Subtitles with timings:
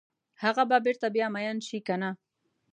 [0.43, 2.09] هغه به بیرته بیا میین شي کنه؟